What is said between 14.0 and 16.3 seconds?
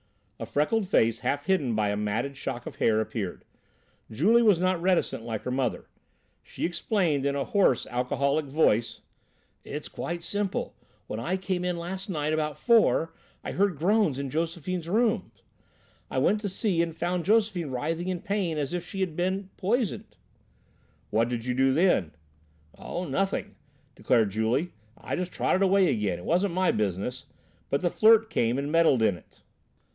in Josephine's room. I